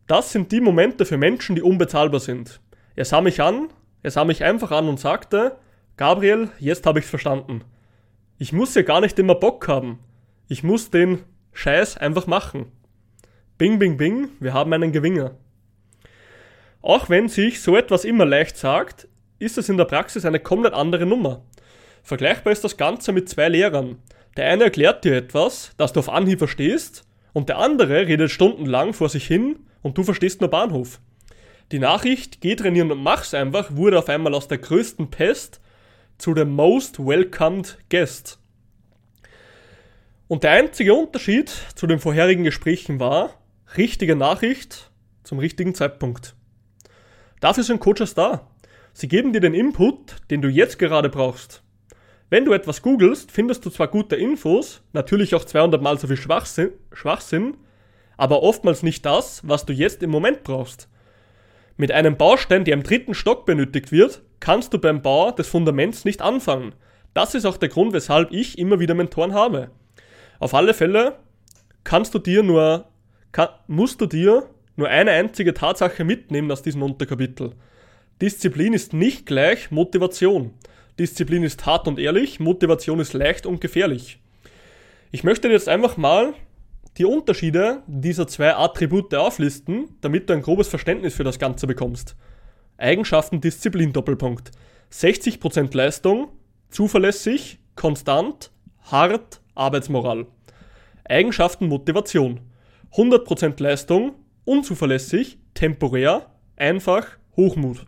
Das 0.06 0.30
sind 0.30 0.52
die 0.52 0.60
Momente 0.60 1.04
für 1.04 1.16
Menschen, 1.16 1.56
die 1.56 1.62
unbezahlbar 1.62 2.20
sind. 2.20 2.60
Er 2.94 3.06
sah 3.06 3.20
mich 3.20 3.42
an, 3.42 3.70
er 4.04 4.12
sah 4.12 4.24
mich 4.24 4.44
einfach 4.44 4.70
an 4.70 4.88
und 4.88 5.00
sagte, 5.00 5.56
Gabriel, 5.96 6.48
jetzt 6.60 6.86
habe 6.86 7.00
ich's 7.00 7.10
verstanden. 7.10 7.64
Ich 8.38 8.52
muss 8.52 8.72
ja 8.76 8.82
gar 8.82 9.00
nicht 9.00 9.18
immer 9.18 9.34
Bock 9.34 9.66
haben. 9.66 9.98
Ich 10.46 10.62
muss 10.62 10.90
den 10.90 11.24
Scheiß 11.52 11.96
einfach 11.96 12.28
machen. 12.28 12.70
Bing, 13.60 13.78
bing, 13.78 13.98
bing, 13.98 14.30
wir 14.40 14.54
haben 14.54 14.72
einen 14.72 14.90
Gewinner. 14.90 15.32
Auch 16.80 17.10
wenn 17.10 17.28
sich 17.28 17.60
so 17.60 17.76
etwas 17.76 18.06
immer 18.06 18.24
leicht 18.24 18.56
sagt, 18.56 19.06
ist 19.38 19.58
es 19.58 19.68
in 19.68 19.76
der 19.76 19.84
Praxis 19.84 20.24
eine 20.24 20.40
komplett 20.40 20.72
andere 20.72 21.04
Nummer. 21.04 21.44
Vergleichbar 22.02 22.54
ist 22.54 22.64
das 22.64 22.78
Ganze 22.78 23.12
mit 23.12 23.28
zwei 23.28 23.50
Lehrern. 23.50 23.98
Der 24.38 24.46
eine 24.46 24.64
erklärt 24.64 25.04
dir 25.04 25.14
etwas, 25.14 25.72
das 25.76 25.92
du 25.92 26.00
auf 26.00 26.08
Anhieb 26.08 26.38
verstehst, 26.38 27.04
und 27.34 27.50
der 27.50 27.58
andere 27.58 28.06
redet 28.06 28.30
stundenlang 28.30 28.94
vor 28.94 29.10
sich 29.10 29.26
hin 29.26 29.58
und 29.82 29.98
du 29.98 30.04
verstehst 30.04 30.40
nur 30.40 30.48
Bahnhof. 30.48 30.98
Die 31.70 31.80
Nachricht, 31.80 32.40
geh 32.40 32.56
trainieren 32.56 32.90
und 32.90 33.02
mach's 33.02 33.34
einfach, 33.34 33.76
wurde 33.76 33.98
auf 33.98 34.08
einmal 34.08 34.32
aus 34.32 34.48
der 34.48 34.56
größten 34.56 35.10
Pest 35.10 35.60
zu 36.16 36.32
dem 36.32 36.48
most 36.48 36.98
welcomed 36.98 37.76
guest. 37.90 38.38
Und 40.28 40.44
der 40.44 40.52
einzige 40.52 40.94
Unterschied 40.94 41.52
zu 41.74 41.86
den 41.86 41.98
vorherigen 41.98 42.44
Gesprächen 42.44 43.00
war, 43.00 43.34
richtige 43.76 44.16
Nachricht 44.16 44.90
zum 45.22 45.38
richtigen 45.38 45.74
Zeitpunkt. 45.74 46.34
Dafür 47.40 47.64
sind 47.64 47.80
Coaches 47.80 48.14
da. 48.14 48.48
Sie 48.92 49.08
geben 49.08 49.32
dir 49.32 49.40
den 49.40 49.54
Input, 49.54 50.16
den 50.30 50.42
du 50.42 50.48
jetzt 50.48 50.78
gerade 50.78 51.08
brauchst. 51.08 51.62
Wenn 52.28 52.44
du 52.44 52.52
etwas 52.52 52.82
googelst, 52.82 53.30
findest 53.32 53.64
du 53.64 53.70
zwar 53.70 53.88
gute 53.88 54.16
Infos, 54.16 54.82
natürlich 54.92 55.34
auch 55.34 55.44
200 55.44 55.80
mal 55.82 55.98
so 55.98 56.06
viel 56.06 56.16
Schwachsinn, 56.16 56.70
Schwachsinn, 56.92 57.56
aber 58.16 58.42
oftmals 58.42 58.82
nicht 58.82 59.04
das, 59.06 59.46
was 59.46 59.66
du 59.66 59.72
jetzt 59.72 60.02
im 60.02 60.10
Moment 60.10 60.44
brauchst. 60.44 60.88
Mit 61.76 61.90
einem 61.90 62.16
Baustein, 62.16 62.64
der 62.64 62.74
im 62.74 62.82
dritten 62.82 63.14
Stock 63.14 63.46
benötigt 63.46 63.90
wird, 63.90 64.22
kannst 64.38 64.74
du 64.74 64.78
beim 64.78 65.02
Bau 65.02 65.30
des 65.30 65.48
Fundaments 65.48 66.04
nicht 66.04 66.22
anfangen. 66.22 66.74
Das 67.14 67.34
ist 67.34 67.46
auch 67.46 67.56
der 67.56 67.68
Grund, 67.68 67.92
weshalb 67.92 68.32
ich 68.32 68.58
immer 68.58 68.80
wieder 68.80 68.94
Mentoren 68.94 69.32
habe. 69.32 69.70
Auf 70.38 70.54
alle 70.54 70.74
Fälle 70.74 71.18
kannst 71.82 72.14
du 72.14 72.18
dir 72.18 72.42
nur, 72.42 72.89
kann, 73.32 73.48
musst 73.66 74.00
du 74.00 74.06
dir 74.06 74.48
nur 74.76 74.88
eine 74.88 75.10
einzige 75.10 75.54
Tatsache 75.54 76.04
mitnehmen 76.04 76.50
aus 76.50 76.62
diesem 76.62 76.82
Unterkapitel. 76.82 77.52
Disziplin 78.20 78.72
ist 78.72 78.92
nicht 78.92 79.26
gleich 79.26 79.70
Motivation. 79.70 80.54
Disziplin 80.98 81.42
ist 81.42 81.64
hart 81.64 81.88
und 81.88 81.98
ehrlich, 81.98 82.40
Motivation 82.40 83.00
ist 83.00 83.12
leicht 83.12 83.46
und 83.46 83.60
gefährlich. 83.60 84.20
Ich 85.10 85.24
möchte 85.24 85.48
dir 85.48 85.54
jetzt 85.54 85.68
einfach 85.68 85.96
mal 85.96 86.34
die 86.98 87.04
Unterschiede 87.04 87.82
dieser 87.86 88.26
zwei 88.26 88.54
Attribute 88.54 89.14
auflisten, 89.14 89.96
damit 90.00 90.28
du 90.28 90.34
ein 90.34 90.42
grobes 90.42 90.68
Verständnis 90.68 91.14
für 91.14 91.24
das 91.24 91.38
Ganze 91.38 91.66
bekommst. 91.66 92.16
Eigenschaften 92.76 93.40
Disziplin 93.40 93.92
Doppelpunkt. 93.92 94.50
60% 94.92 95.76
Leistung, 95.76 96.28
zuverlässig, 96.68 97.58
konstant, 97.76 98.50
hart, 98.82 99.40
Arbeitsmoral. 99.54 100.26
Eigenschaften 101.04 101.66
Motivation. 101.68 102.40
100% 102.94 103.62
Leistung, 103.62 104.14
unzuverlässig, 104.44 105.38
temporär, 105.54 106.26
einfach, 106.56 107.06
Hochmut. 107.36 107.86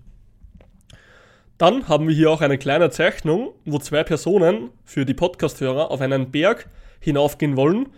Dann 1.58 1.88
haben 1.88 2.08
wir 2.08 2.14
hier 2.14 2.30
auch 2.30 2.40
eine 2.40 2.58
kleine 2.58 2.90
Zeichnung, 2.90 3.52
wo 3.64 3.78
zwei 3.78 4.02
Personen 4.04 4.70
für 4.84 5.04
die 5.04 5.14
Podcasthörer 5.14 5.90
auf 5.90 6.00
einen 6.00 6.30
Berg 6.30 6.68
hinaufgehen 7.00 7.56
wollen 7.56 7.88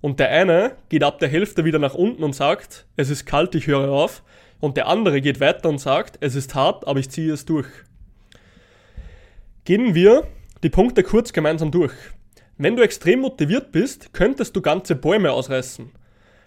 und 0.00 0.20
der 0.20 0.30
eine 0.30 0.72
geht 0.90 1.02
ab 1.02 1.18
der 1.18 1.28
Hälfte 1.28 1.64
wieder 1.64 1.78
nach 1.78 1.94
unten 1.94 2.22
und 2.22 2.34
sagt, 2.34 2.86
es 2.96 3.08
ist 3.08 3.24
kalt, 3.24 3.54
ich 3.54 3.66
höre 3.66 3.90
auf 3.90 4.22
und 4.60 4.76
der 4.76 4.88
andere 4.88 5.20
geht 5.20 5.40
weiter 5.40 5.68
und 5.68 5.78
sagt, 5.78 6.18
es 6.20 6.34
ist 6.34 6.54
hart, 6.54 6.86
aber 6.86 6.98
ich 6.98 7.10
ziehe 7.10 7.32
es 7.32 7.46
durch. 7.46 7.68
Gehen 9.64 9.94
wir 9.94 10.26
die 10.62 10.68
Punkte 10.68 11.02
kurz 11.02 11.32
gemeinsam 11.32 11.70
durch. 11.70 11.92
Wenn 12.58 12.76
du 12.76 12.82
extrem 12.82 13.20
motiviert 13.20 13.72
bist, 13.72 14.12
könntest 14.12 14.54
du 14.54 14.60
ganze 14.60 14.94
Bäume 14.94 15.32
ausreißen. 15.32 15.90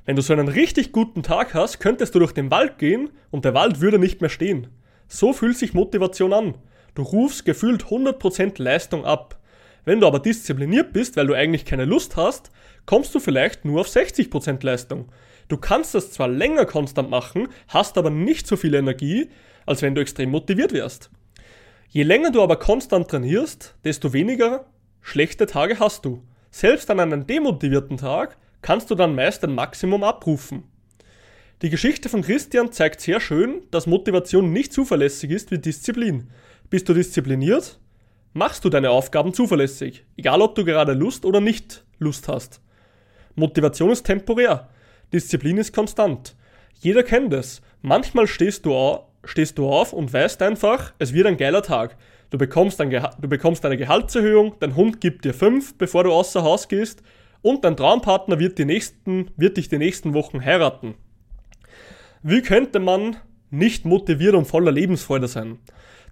Wenn 0.07 0.15
du 0.15 0.21
so 0.21 0.31
einen 0.31 0.47
richtig 0.47 0.93
guten 0.93 1.21
Tag 1.21 1.53
hast, 1.53 1.81
könntest 1.81 2.15
du 2.15 2.19
durch 2.19 2.31
den 2.31 2.49
Wald 2.49 2.77
gehen 2.77 3.09
und 3.29 3.43
der 3.43 3.53
Wald 3.53 3.81
würde 3.81 3.99
nicht 3.99 4.21
mehr 4.21 4.29
stehen. 4.29 4.67
So 5.09 5.33
fühlt 5.33 5.57
sich 5.57 5.73
Motivation 5.73 6.31
an. 6.31 6.53
Du 6.95 7.01
rufst 7.01 7.43
gefühlt 7.43 7.83
100% 7.83 8.63
Leistung 8.63 9.03
ab. 9.03 9.37
Wenn 9.83 9.99
du 9.99 10.07
aber 10.07 10.19
diszipliniert 10.19 10.93
bist, 10.93 11.17
weil 11.17 11.27
du 11.27 11.33
eigentlich 11.33 11.65
keine 11.65 11.83
Lust 11.83 12.15
hast, 12.15 12.51
kommst 12.85 13.13
du 13.15 13.19
vielleicht 13.19 13.65
nur 13.65 13.81
auf 13.81 13.89
60% 13.89 14.65
Leistung. 14.65 15.11
Du 15.49 15.57
kannst 15.57 15.93
das 15.93 16.13
zwar 16.13 16.29
länger 16.29 16.65
konstant 16.65 17.09
machen, 17.09 17.49
hast 17.67 17.97
aber 17.97 18.09
nicht 18.09 18.47
so 18.47 18.55
viel 18.55 18.75
Energie, 18.75 19.29
als 19.65 19.81
wenn 19.81 19.93
du 19.93 19.99
extrem 19.99 20.31
motiviert 20.31 20.71
wärst. 20.71 21.09
Je 21.89 22.03
länger 22.03 22.31
du 22.31 22.41
aber 22.41 22.55
konstant 22.55 23.09
trainierst, 23.09 23.75
desto 23.83 24.13
weniger 24.13 24.67
schlechte 25.01 25.47
Tage 25.47 25.79
hast 25.79 26.05
du. 26.05 26.23
Selbst 26.49 26.89
an 26.89 27.01
einem 27.01 27.27
demotivierten 27.27 27.97
Tag 27.97 28.37
kannst 28.61 28.89
du 28.89 28.95
dann 28.95 29.15
meist 29.15 29.43
ein 29.43 29.53
Maximum 29.53 30.03
abrufen. 30.03 30.63
Die 31.61 31.69
Geschichte 31.69 32.07
von 32.07 32.21
Christian 32.21 32.71
zeigt 32.71 33.01
sehr 33.01 33.19
schön, 33.19 33.63
dass 33.71 33.87
Motivation 33.87 34.53
nicht 34.53 34.71
zuverlässig 34.71 35.31
ist 35.31 35.49
wie 35.49 35.57
Disziplin. 35.57 36.29
Bist 36.69 36.87
du 36.87 36.93
diszipliniert? 36.93 37.79
Machst 38.33 38.63
du 38.63 38.69
deine 38.69 38.91
Aufgaben 38.91 39.33
zuverlässig, 39.33 40.05
egal 40.17 40.41
ob 40.41 40.53
du 40.53 40.63
gerade 40.63 40.93
Lust 40.93 41.25
oder 41.25 41.41
nicht 41.41 41.83
Lust 41.97 42.27
hast. 42.27 42.61
Motivation 43.33 43.89
ist 43.89 44.03
temporär, 44.03 44.69
Disziplin 45.11 45.57
ist 45.57 45.73
konstant. 45.73 46.35
Jeder 46.79 47.01
kennt 47.01 47.33
es. 47.33 47.61
Manchmal 47.81 48.27
stehst 48.27 48.65
du, 48.65 48.75
auf, 48.75 49.05
stehst 49.23 49.57
du 49.57 49.67
auf 49.67 49.93
und 49.93 50.13
weißt 50.13 50.41
einfach, 50.43 50.93
es 50.99 51.13
wird 51.13 51.25
ein 51.25 51.37
geiler 51.37 51.63
Tag. 51.63 51.97
Du 52.29 52.37
bekommst, 52.37 52.79
ein 52.81 52.91
du 52.91 53.27
bekommst 53.27 53.65
eine 53.65 53.77
Gehaltserhöhung, 53.77 54.55
dein 54.59 54.75
Hund 54.75 55.01
gibt 55.01 55.25
dir 55.25 55.33
fünf, 55.33 55.75
bevor 55.75 56.03
du 56.03 56.11
außer 56.11 56.43
Haus 56.43 56.67
gehst 56.67 57.01
und 57.41 57.63
dein 57.63 57.77
Traumpartner 57.77 58.39
wird, 58.39 58.57
die 58.57 58.65
nächsten, 58.65 59.31
wird 59.37 59.57
dich 59.57 59.69
die 59.69 59.77
nächsten 59.77 60.13
Wochen 60.13 60.43
heiraten. 60.43 60.95
Wie 62.23 62.41
könnte 62.41 62.79
man 62.79 63.17
nicht 63.49 63.85
motiviert 63.85 64.35
und 64.35 64.45
voller 64.45 64.71
Lebensfreude 64.71 65.27
sein? 65.27 65.59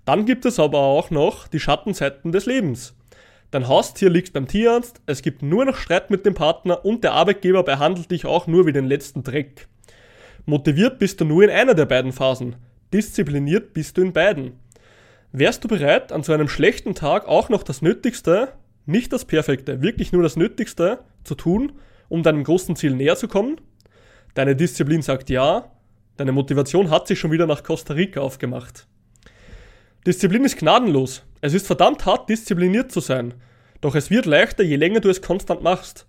Dann 0.05 0.25
gibt 0.25 0.45
es 0.45 0.59
aber 0.59 0.79
auch 0.79 1.09
noch 1.09 1.47
die 1.47 1.59
Schattenseiten 1.59 2.31
des 2.31 2.45
Lebens. 2.45 2.95
Dein 3.51 3.67
Haustier 3.67 4.09
liegt 4.09 4.33
beim 4.33 4.47
Tierarzt, 4.47 5.01
es 5.05 5.21
gibt 5.21 5.41
nur 5.41 5.65
noch 5.65 5.77
Streit 5.77 6.09
mit 6.09 6.25
dem 6.25 6.33
Partner 6.33 6.83
und 6.83 7.03
der 7.03 7.13
Arbeitgeber 7.13 7.63
behandelt 7.63 8.11
dich 8.11 8.25
auch 8.25 8.47
nur 8.47 8.65
wie 8.65 8.73
den 8.73 8.85
letzten 8.85 9.23
Dreck. 9.23 9.67
Motiviert 10.45 10.99
bist 10.99 11.21
du 11.21 11.25
nur 11.25 11.43
in 11.43 11.49
einer 11.49 11.73
der 11.73 11.85
beiden 11.85 12.11
Phasen, 12.11 12.55
diszipliniert 12.93 13.73
bist 13.73 13.97
du 13.97 14.01
in 14.01 14.13
beiden. 14.13 14.59
Wärst 15.31 15.63
du 15.63 15.67
bereit, 15.67 16.11
an 16.11 16.23
so 16.23 16.33
einem 16.33 16.47
schlechten 16.47 16.95
Tag 16.95 17.27
auch 17.27 17.49
noch 17.49 17.63
das 17.63 17.81
Nötigste, 17.81 18.49
nicht 18.85 19.11
das 19.13 19.25
Perfekte, 19.25 19.81
wirklich 19.81 20.11
nur 20.11 20.23
das 20.23 20.35
Nötigste 20.35 20.99
zu 21.23 21.35
tun, 21.35 21.73
um 22.09 22.23
deinem 22.23 22.43
großen 22.43 22.75
Ziel 22.75 22.95
näher 22.95 23.15
zu 23.15 23.27
kommen? 23.27 23.59
Deine 24.33 24.55
Disziplin 24.55 25.01
sagt 25.01 25.29
ja, 25.29 25.71
deine 26.17 26.31
Motivation 26.31 26.89
hat 26.89 27.07
sich 27.07 27.19
schon 27.19 27.31
wieder 27.31 27.47
nach 27.47 27.63
Costa 27.63 27.93
Rica 27.93 28.21
aufgemacht. 28.21 28.87
Disziplin 30.05 30.43
ist 30.43 30.57
gnadenlos. 30.57 31.23
Es 31.41 31.53
ist 31.53 31.65
verdammt 31.65 32.05
hart, 32.05 32.29
diszipliniert 32.29 32.91
zu 32.91 32.99
sein. 32.99 33.33
Doch 33.81 33.95
es 33.95 34.09
wird 34.09 34.25
leichter, 34.25 34.63
je 34.63 34.75
länger 34.75 34.99
du 34.99 35.09
es 35.09 35.21
konstant 35.21 35.63
machst. 35.63 36.05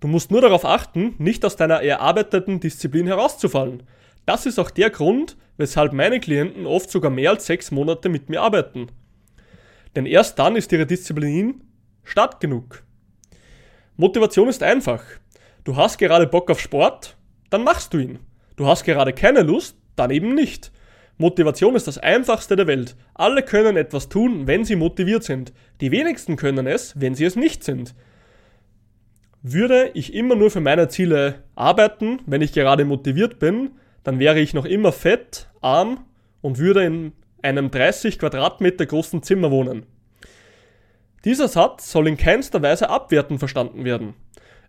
Du 0.00 0.08
musst 0.08 0.30
nur 0.30 0.40
darauf 0.40 0.64
achten, 0.64 1.14
nicht 1.18 1.44
aus 1.44 1.56
deiner 1.56 1.82
erarbeiteten 1.82 2.60
Disziplin 2.60 3.06
herauszufallen. 3.06 3.82
Das 4.26 4.46
ist 4.46 4.58
auch 4.58 4.70
der 4.70 4.90
Grund, 4.90 5.36
weshalb 5.56 5.92
meine 5.92 6.20
Klienten 6.20 6.66
oft 6.66 6.90
sogar 6.90 7.10
mehr 7.10 7.30
als 7.30 7.46
sechs 7.46 7.70
Monate 7.70 8.08
mit 8.08 8.28
mir 8.28 8.42
arbeiten. 8.42 8.88
Denn 9.96 10.06
erst 10.06 10.38
dann 10.38 10.54
ist 10.54 10.70
ihre 10.72 10.86
Disziplin 10.86 11.62
stark 12.04 12.40
genug. 12.40 12.82
Motivation 13.96 14.48
ist 14.48 14.62
einfach. 14.62 15.02
Du 15.64 15.76
hast 15.76 15.98
gerade 15.98 16.26
Bock 16.26 16.50
auf 16.50 16.60
Sport, 16.60 17.16
dann 17.50 17.64
machst 17.64 17.92
du 17.92 17.98
ihn. 17.98 18.18
Du 18.56 18.66
hast 18.66 18.84
gerade 18.84 19.12
keine 19.12 19.42
Lust, 19.42 19.76
dann 19.96 20.10
eben 20.10 20.34
nicht. 20.34 20.72
Motivation 21.16 21.74
ist 21.74 21.88
das 21.88 21.98
einfachste 21.98 22.54
der 22.54 22.68
Welt. 22.68 22.96
Alle 23.14 23.42
können 23.42 23.76
etwas 23.76 24.08
tun, 24.08 24.46
wenn 24.46 24.64
sie 24.64 24.76
motiviert 24.76 25.24
sind. 25.24 25.52
Die 25.80 25.90
wenigsten 25.90 26.36
können 26.36 26.66
es, 26.68 26.98
wenn 27.00 27.16
sie 27.16 27.24
es 27.24 27.34
nicht 27.34 27.64
sind. 27.64 27.94
Würde 29.42 29.90
ich 29.94 30.14
immer 30.14 30.36
nur 30.36 30.50
für 30.50 30.60
meine 30.60 30.88
Ziele 30.88 31.42
arbeiten, 31.56 32.20
wenn 32.26 32.42
ich 32.42 32.52
gerade 32.52 32.84
motiviert 32.84 33.38
bin, 33.38 33.72
dann 34.04 34.18
wäre 34.18 34.40
ich 34.40 34.54
noch 34.54 34.64
immer 34.64 34.92
fett, 34.92 35.48
arm 35.60 36.04
und 36.40 36.58
würde 36.58 36.84
in 36.84 37.12
einem 37.42 37.70
30 37.70 38.18
Quadratmeter 38.18 38.86
großen 38.86 39.22
Zimmer 39.22 39.50
wohnen. 39.50 39.86
Dieser 41.24 41.48
Satz 41.48 41.90
soll 41.90 42.08
in 42.08 42.16
keinster 42.16 42.62
Weise 42.62 42.90
abwertend 42.90 43.38
verstanden 43.38 43.84
werden. 43.84 44.14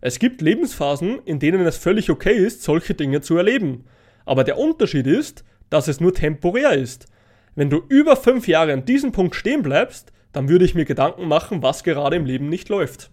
Es 0.00 0.18
gibt 0.18 0.40
Lebensphasen, 0.40 1.20
in 1.24 1.38
denen 1.38 1.64
es 1.66 1.76
völlig 1.76 2.10
okay 2.10 2.34
ist, 2.34 2.62
solche 2.62 2.94
Dinge 2.94 3.20
zu 3.20 3.36
erleben. 3.36 3.84
Aber 4.24 4.44
der 4.44 4.58
Unterschied 4.58 5.06
ist, 5.06 5.44
dass 5.68 5.88
es 5.88 6.00
nur 6.00 6.14
temporär 6.14 6.72
ist. 6.72 7.06
Wenn 7.54 7.70
du 7.70 7.82
über 7.88 8.16
fünf 8.16 8.48
Jahre 8.48 8.72
an 8.72 8.84
diesem 8.84 9.12
Punkt 9.12 9.34
stehen 9.34 9.62
bleibst, 9.62 10.12
dann 10.32 10.48
würde 10.48 10.64
ich 10.64 10.74
mir 10.74 10.84
Gedanken 10.84 11.28
machen, 11.28 11.62
was 11.62 11.84
gerade 11.84 12.16
im 12.16 12.24
Leben 12.24 12.48
nicht 12.48 12.68
läuft. 12.68 13.10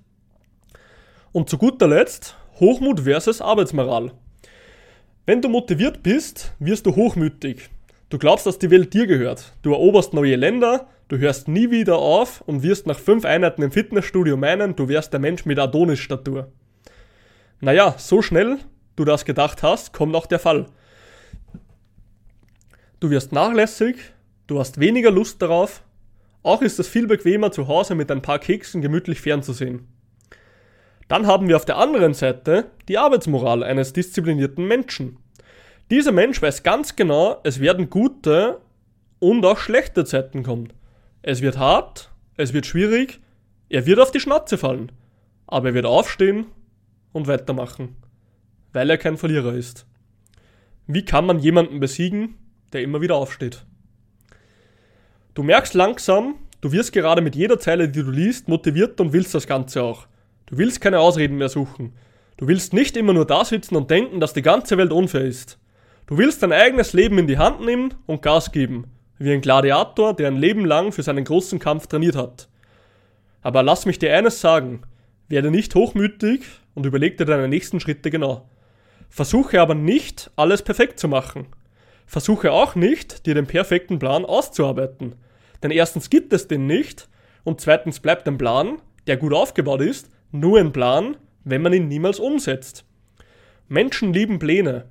Und 1.31 1.49
zu 1.49 1.57
guter 1.57 1.87
Letzt 1.87 2.35
Hochmut 2.59 3.01
versus 3.01 3.41
Arbeitsmoral. 3.41 4.11
Wenn 5.25 5.41
du 5.41 5.49
motiviert 5.49 6.01
bist, 6.01 6.53
wirst 6.57 6.85
du 6.85 6.95
hochmütig. 6.95 7.69
Du 8.09 8.17
glaubst, 8.17 8.45
dass 8.45 8.59
die 8.59 8.71
Welt 8.71 8.93
dir 8.93 9.05
gehört. 9.05 9.53
Du 9.61 9.73
eroberst 9.73 10.13
neue 10.13 10.37
Länder, 10.37 10.87
du 11.07 11.17
hörst 11.17 11.47
nie 11.47 11.71
wieder 11.71 11.97
auf 11.97 12.41
und 12.41 12.63
wirst 12.63 12.87
nach 12.87 12.99
fünf 12.99 13.25
Einheiten 13.25 13.61
im 13.61 13.71
Fitnessstudio 13.71 14.37
meinen, 14.37 14.75
du 14.75 14.87
wärst 14.87 15.13
der 15.13 15.19
Mensch 15.19 15.45
mit 15.45 15.59
Adonis-Statur. 15.59 16.51
Naja, 17.59 17.95
so 17.97 18.21
schnell 18.21 18.59
du 18.95 19.05
das 19.05 19.25
gedacht 19.25 19.63
hast, 19.63 19.93
kommt 19.93 20.15
auch 20.15 20.25
der 20.25 20.39
Fall. 20.39 20.65
Du 22.99 23.09
wirst 23.09 23.31
nachlässig, 23.31 23.97
du 24.47 24.59
hast 24.59 24.79
weniger 24.79 25.11
Lust 25.11 25.41
darauf, 25.41 25.83
auch 26.43 26.61
ist 26.61 26.79
es 26.79 26.87
viel 26.87 27.07
bequemer 27.07 27.51
zu 27.51 27.67
Hause 27.67 27.95
mit 27.95 28.09
ein 28.11 28.21
paar 28.21 28.39
Keksen 28.39 28.81
gemütlich 28.81 29.21
fernzusehen. 29.21 29.87
Dann 31.07 31.25
haben 31.25 31.47
wir 31.47 31.55
auf 31.55 31.65
der 31.65 31.77
anderen 31.77 32.13
Seite 32.13 32.71
die 32.87 32.97
Arbeitsmoral 32.97 33.63
eines 33.63 33.93
disziplinierten 33.93 34.67
Menschen. 34.67 35.17
Dieser 35.89 36.11
Mensch 36.11 36.41
weiß 36.41 36.63
ganz 36.63 36.95
genau, 36.95 37.39
es 37.43 37.59
werden 37.59 37.89
gute 37.89 38.59
und 39.19 39.45
auch 39.45 39.57
schlechte 39.57 40.03
Zeiten 40.05 40.43
kommen. 40.43 40.73
Es 41.29 41.41
wird 41.41 41.57
hart, 41.57 42.09
es 42.37 42.53
wird 42.53 42.65
schwierig, 42.65 43.19
er 43.67 43.85
wird 43.85 43.99
auf 43.99 44.11
die 44.11 44.21
Schnauze 44.21 44.57
fallen, 44.57 44.93
aber 45.45 45.67
er 45.67 45.73
wird 45.73 45.85
aufstehen 45.85 46.45
und 47.11 47.27
weitermachen, 47.27 47.97
weil 48.71 48.89
er 48.89 48.97
kein 48.97 49.17
Verlierer 49.17 49.53
ist. 49.53 49.85
Wie 50.85 51.03
kann 51.03 51.25
man 51.25 51.39
jemanden 51.39 51.81
besiegen, 51.81 52.35
der 52.71 52.81
immer 52.81 53.01
wieder 53.01 53.15
aufsteht? 53.15 53.65
Du 55.33 55.43
merkst 55.43 55.73
langsam, 55.73 56.35
du 56.61 56.71
wirst 56.71 56.93
gerade 56.93 57.21
mit 57.21 57.35
jeder 57.35 57.59
Zeile, 57.59 57.89
die 57.89 58.03
du 58.03 58.11
liest, 58.11 58.47
motiviert 58.47 59.01
und 59.01 59.11
willst 59.11 59.35
das 59.35 59.47
Ganze 59.47 59.83
auch. 59.83 60.07
Du 60.45 60.57
willst 60.57 60.79
keine 60.79 61.01
Ausreden 61.01 61.35
mehr 61.35 61.49
suchen. 61.49 61.91
Du 62.37 62.47
willst 62.47 62.71
nicht 62.71 62.95
immer 62.95 63.11
nur 63.11 63.27
da 63.27 63.43
sitzen 63.43 63.75
und 63.75 63.91
denken, 63.91 64.21
dass 64.21 64.31
die 64.31 64.43
ganze 64.43 64.77
Welt 64.77 64.93
unfair 64.93 65.25
ist. 65.25 65.59
Du 66.05 66.17
willst 66.17 66.41
dein 66.41 66.53
eigenes 66.53 66.93
Leben 66.93 67.17
in 67.17 67.27
die 67.27 67.37
Hand 67.37 67.65
nehmen 67.65 67.95
und 68.05 68.21
Gas 68.21 68.53
geben, 68.53 68.85
wie 69.19 69.33
ein 69.33 69.41
Gladiator, 69.41 70.13
der 70.13 70.27
ein 70.27 70.37
Leben 70.37 70.65
lang 70.65 70.91
für 70.91 71.03
seinen 71.03 71.23
großen 71.23 71.59
Kampf 71.59 71.87
trainiert 71.87 72.15
hat. 72.15 72.47
Aber 73.41 73.63
lass 73.63 73.85
mich 73.85 73.99
dir 73.99 74.15
eines 74.15 74.41
sagen, 74.41 74.81
werde 75.27 75.51
nicht 75.51 75.75
hochmütig 75.75 76.41
und 76.75 76.85
überleg 76.85 77.17
dir 77.17 77.25
deine 77.25 77.47
nächsten 77.47 77.79
Schritte 77.79 78.11
genau. 78.11 78.49
Versuche 79.09 79.61
aber 79.61 79.75
nicht, 79.75 80.31
alles 80.35 80.61
perfekt 80.61 80.99
zu 80.99 81.07
machen. 81.07 81.47
Versuche 82.05 82.51
auch 82.51 82.75
nicht, 82.75 83.25
dir 83.25 83.35
den 83.35 83.47
perfekten 83.47 83.99
Plan 83.99 84.25
auszuarbeiten. 84.25 85.15
Denn 85.63 85.71
erstens 85.71 86.09
gibt 86.09 86.33
es 86.33 86.47
den 86.47 86.67
nicht 86.67 87.09
und 87.43 87.61
zweitens 87.61 87.99
bleibt 87.99 88.27
ein 88.27 88.37
Plan, 88.37 88.81
der 89.07 89.17
gut 89.17 89.33
aufgebaut 89.33 89.81
ist, 89.81 90.09
nur 90.31 90.59
ein 90.59 90.71
Plan, 90.71 91.17
wenn 91.43 91.61
man 91.61 91.73
ihn 91.73 91.87
niemals 91.87 92.19
umsetzt. 92.19 92.85
Menschen 93.67 94.13
lieben 94.13 94.39
Pläne. 94.39 94.85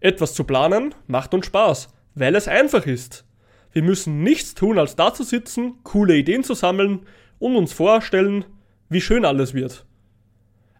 Etwas 0.00 0.34
zu 0.34 0.44
planen 0.44 0.94
macht 1.06 1.34
uns 1.34 1.46
Spaß, 1.46 1.88
weil 2.14 2.36
es 2.36 2.46
einfach 2.48 2.86
ist. 2.86 3.24
Wir 3.72 3.82
müssen 3.82 4.22
nichts 4.22 4.54
tun, 4.54 4.78
als 4.78 4.96
da 4.96 5.12
zu 5.12 5.22
sitzen, 5.22 5.74
coole 5.84 6.16
Ideen 6.16 6.44
zu 6.44 6.54
sammeln 6.54 7.06
und 7.38 7.56
uns 7.56 7.72
vorstellen, 7.72 8.44
wie 8.88 9.00
schön 9.00 9.24
alles 9.24 9.54
wird. 9.54 9.84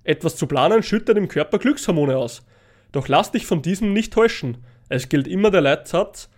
Etwas 0.05 0.37
zu 0.37 0.47
planen 0.47 0.83
schüttet 0.83 1.19
im 1.19 1.29
Körper 1.29 1.59
Glückshormone 1.59 2.17
aus. 2.17 2.47
Doch 2.93 3.09
lass 3.09 3.31
dich 3.31 3.47
von 3.47 3.61
diesem 3.61 3.93
nicht 3.93 4.13
täuschen. 4.13 4.59
Es 4.89 5.09
gilt 5.09 5.29
immer 5.29 5.51
der 5.51 5.61
Leitsatz, 5.61 6.31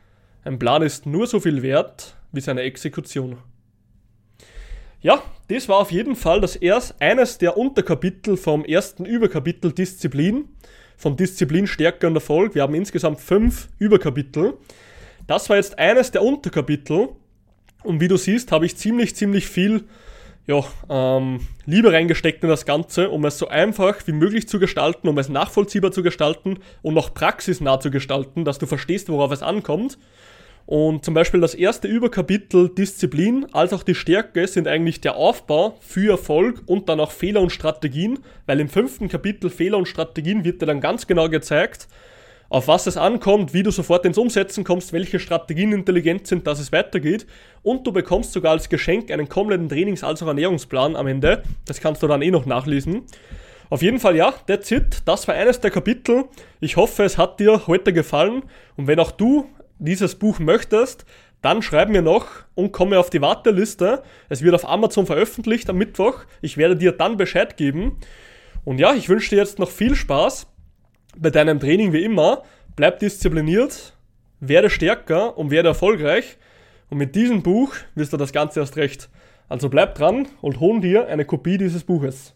ein 0.42 0.58
Plan 0.58 0.82
ist 0.82 1.06
nur 1.06 1.26
so 1.26 1.38
viel 1.38 1.62
wert 1.62 2.16
wie 2.32 2.40
seine 2.40 2.62
Exekution. 2.62 3.38
Ja, 5.02 5.22
das 5.48 5.68
war 5.68 5.78
auf 5.78 5.92
jeden 5.92 6.16
Fall 6.16 6.40
das 6.40 6.56
erst, 6.56 7.00
eines 7.00 7.38
der 7.38 7.56
Unterkapitel 7.56 8.36
vom 8.36 8.64
ersten 8.64 9.04
Überkapitel 9.04 9.72
Disziplin, 9.72 10.48
von 10.96 11.16
Disziplin, 11.16 11.66
Stärke 11.66 12.06
und 12.06 12.14
Erfolg. 12.14 12.54
Wir 12.54 12.62
haben 12.62 12.74
insgesamt 12.74 13.20
fünf 13.20 13.68
Überkapitel. 13.78 14.54
Das 15.30 15.48
war 15.48 15.58
jetzt 15.58 15.78
eines 15.78 16.10
der 16.10 16.24
Unterkapitel 16.24 17.10
und 17.84 18.00
wie 18.00 18.08
du 18.08 18.16
siehst, 18.16 18.50
habe 18.50 18.66
ich 18.66 18.76
ziemlich, 18.76 19.14
ziemlich 19.14 19.46
viel 19.46 19.84
ja, 20.48 20.64
ähm, 20.88 21.46
Liebe 21.66 21.92
reingesteckt 21.92 22.42
in 22.42 22.48
das 22.48 22.66
Ganze, 22.66 23.10
um 23.10 23.24
es 23.24 23.38
so 23.38 23.46
einfach 23.46 24.04
wie 24.08 24.12
möglich 24.12 24.48
zu 24.48 24.58
gestalten, 24.58 25.06
um 25.06 25.16
es 25.18 25.28
nachvollziehbar 25.28 25.92
zu 25.92 26.02
gestalten 26.02 26.58
und 26.82 26.94
noch 26.94 27.14
praxisnah 27.14 27.78
zu 27.78 27.92
gestalten, 27.92 28.44
dass 28.44 28.58
du 28.58 28.66
verstehst, 28.66 29.08
worauf 29.08 29.30
es 29.30 29.40
ankommt. 29.40 29.98
Und 30.66 31.04
zum 31.04 31.14
Beispiel 31.14 31.40
das 31.40 31.54
erste 31.54 31.86
Überkapitel 31.86 32.68
Disziplin 32.68 33.46
als 33.52 33.72
auch 33.72 33.84
die 33.84 33.94
Stärke 33.94 34.48
sind 34.48 34.66
eigentlich 34.66 35.00
der 35.00 35.14
Aufbau 35.14 35.76
für 35.78 36.10
Erfolg 36.10 36.64
und 36.66 36.88
dann 36.88 36.98
auch 36.98 37.12
Fehler 37.12 37.40
und 37.40 37.50
Strategien, 37.50 38.18
weil 38.46 38.58
im 38.58 38.68
fünften 38.68 39.08
Kapitel 39.08 39.48
Fehler 39.48 39.78
und 39.78 39.86
Strategien 39.86 40.42
wird 40.42 40.60
dir 40.60 40.66
dann 40.66 40.80
ganz 40.80 41.06
genau 41.06 41.28
gezeigt, 41.28 41.86
auf 42.50 42.66
was 42.66 42.88
es 42.88 42.96
ankommt, 42.96 43.54
wie 43.54 43.62
du 43.62 43.70
sofort 43.70 44.04
ins 44.04 44.18
Umsetzen 44.18 44.64
kommst, 44.64 44.92
welche 44.92 45.20
Strategien 45.20 45.72
intelligent 45.72 46.26
sind, 46.26 46.48
dass 46.48 46.58
es 46.58 46.72
weitergeht. 46.72 47.26
Und 47.62 47.86
du 47.86 47.92
bekommst 47.92 48.32
sogar 48.32 48.52
als 48.52 48.68
Geschenk 48.68 49.10
einen 49.12 49.28
kompletten 49.28 49.68
Trainings- 49.68 50.02
als 50.02 50.20
auch 50.22 50.26
Ernährungsplan 50.26 50.96
am 50.96 51.06
Ende. 51.06 51.44
Das 51.64 51.80
kannst 51.80 52.02
du 52.02 52.08
dann 52.08 52.22
eh 52.22 52.30
noch 52.32 52.46
nachlesen. 52.46 53.04
Auf 53.70 53.82
jeden 53.82 54.00
Fall 54.00 54.16
ja, 54.16 54.34
that's 54.48 54.72
it. 54.72 55.02
Das 55.04 55.28
war 55.28 55.36
eines 55.36 55.60
der 55.60 55.70
Kapitel. 55.70 56.24
Ich 56.58 56.76
hoffe, 56.76 57.04
es 57.04 57.16
hat 57.16 57.38
dir 57.38 57.68
heute 57.68 57.92
gefallen. 57.92 58.42
Und 58.76 58.88
wenn 58.88 58.98
auch 58.98 59.12
du 59.12 59.46
dieses 59.78 60.16
Buch 60.16 60.40
möchtest, 60.40 61.04
dann 61.42 61.62
schreib 61.62 61.88
mir 61.88 62.02
noch 62.02 62.26
und 62.56 62.72
komme 62.72 62.98
auf 62.98 63.10
die 63.10 63.22
Warteliste. 63.22 64.02
Es 64.28 64.42
wird 64.42 64.56
auf 64.56 64.68
Amazon 64.68 65.06
veröffentlicht 65.06 65.70
am 65.70 65.78
Mittwoch. 65.78 66.24
Ich 66.42 66.56
werde 66.56 66.76
dir 66.76 66.90
dann 66.90 67.16
Bescheid 67.16 67.56
geben. 67.56 67.98
Und 68.64 68.78
ja, 68.78 68.92
ich 68.92 69.08
wünsche 69.08 69.30
dir 69.30 69.36
jetzt 69.36 69.60
noch 69.60 69.70
viel 69.70 69.94
Spaß 69.94 70.49
bei 71.16 71.30
deinem 71.30 71.60
Training 71.60 71.92
wie 71.92 72.04
immer, 72.04 72.42
bleib 72.76 72.98
diszipliniert, 72.98 73.94
werde 74.40 74.70
stärker 74.70 75.36
und 75.36 75.50
werde 75.50 75.68
erfolgreich. 75.68 76.38
Und 76.88 76.98
mit 76.98 77.14
diesem 77.14 77.42
Buch 77.42 77.74
wirst 77.94 78.12
du 78.12 78.16
das 78.16 78.32
Ganze 78.32 78.60
erst 78.60 78.76
recht. 78.76 79.08
Also 79.48 79.68
bleib 79.68 79.94
dran 79.94 80.28
und 80.40 80.60
hol 80.60 80.80
dir 80.80 81.08
eine 81.08 81.24
Kopie 81.24 81.58
dieses 81.58 81.84
Buches. 81.84 82.34